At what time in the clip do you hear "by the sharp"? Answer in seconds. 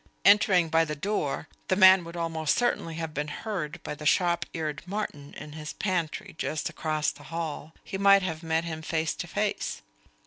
3.83-4.47